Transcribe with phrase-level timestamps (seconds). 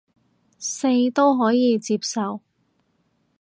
[0.57, 2.41] 四都可接受